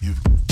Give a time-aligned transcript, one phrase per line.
[0.00, 0.45] You've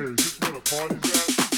[0.00, 1.49] Hey, is this where the party's at?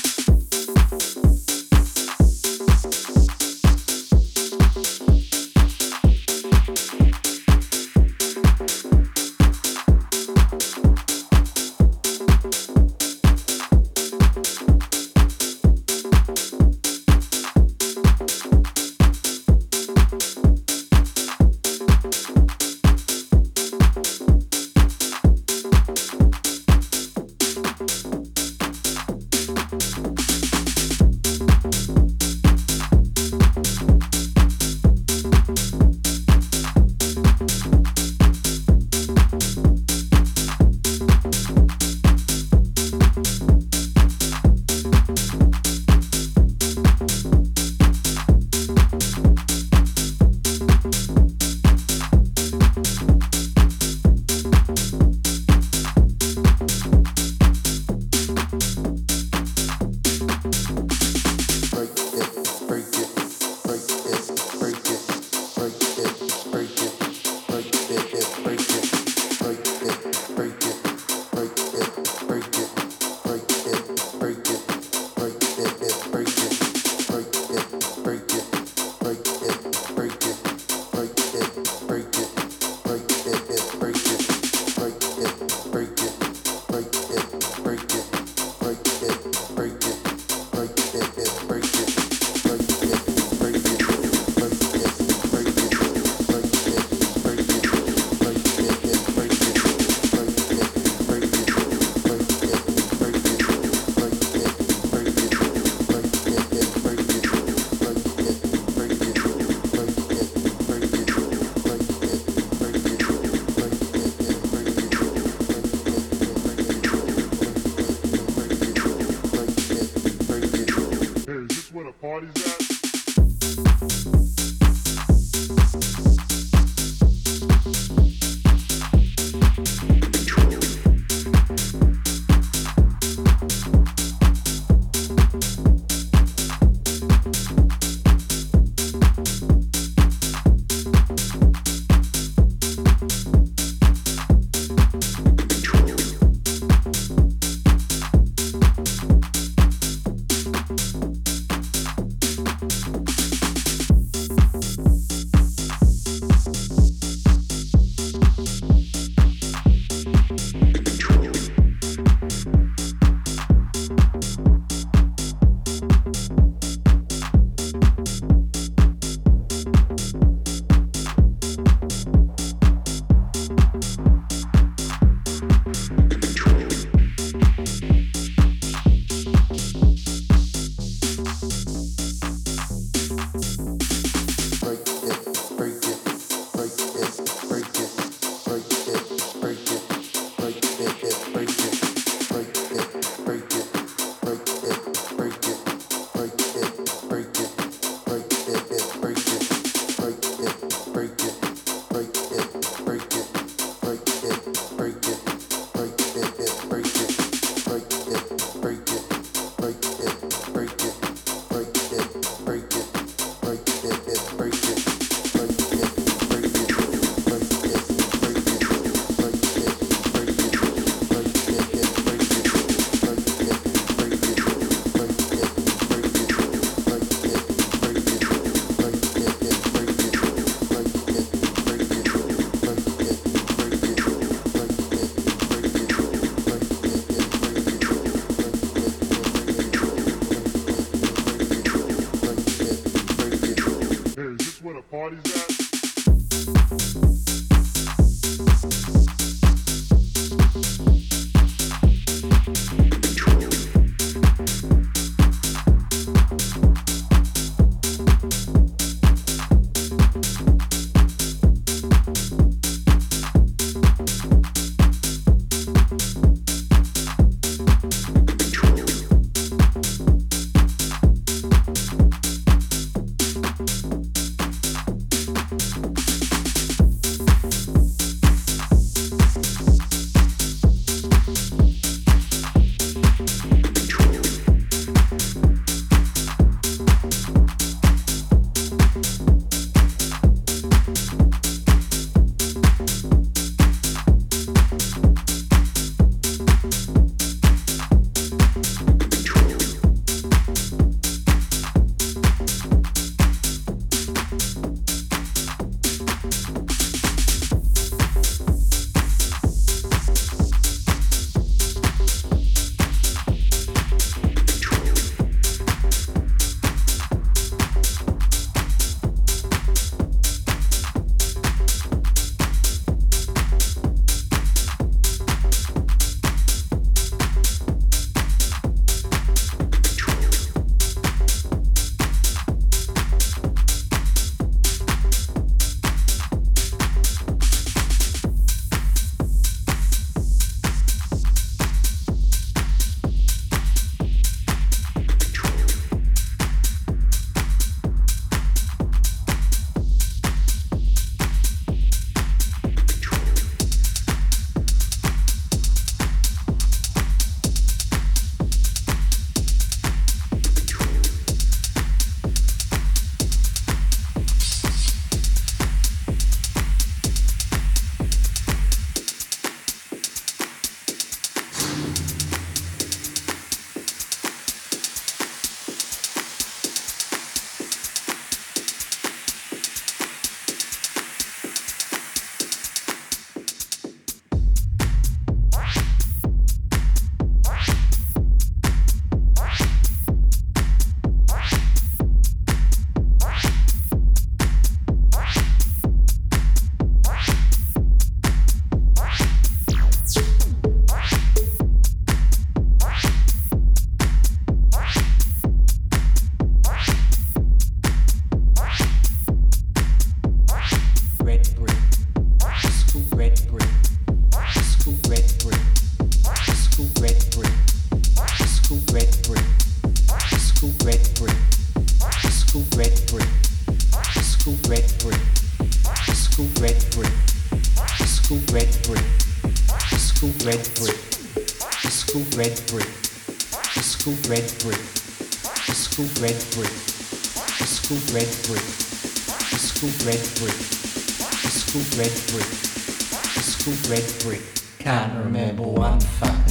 [443.93, 444.41] Red brick.
[444.79, 446.42] Can't remember one fucking